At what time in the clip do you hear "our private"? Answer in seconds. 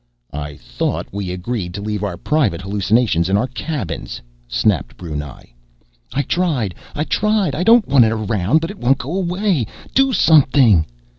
2.03-2.59